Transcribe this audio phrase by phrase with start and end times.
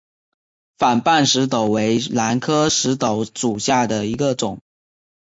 [0.79, 4.59] 反瓣石斛为兰科石斛属下的一个种。